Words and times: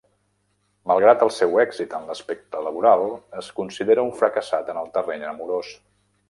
Malgrat 0.91 1.19
el 1.25 1.29
seu 1.35 1.53
èxit 1.63 1.93
en 1.97 2.07
l'aspecte 2.11 2.63
laboral, 2.69 3.05
es 3.43 3.51
considera 3.61 4.07
un 4.09 4.19
fracassat 4.23 4.73
en 4.75 4.81
el 4.83 4.91
terreny 4.97 5.29
amorós. 5.35 5.73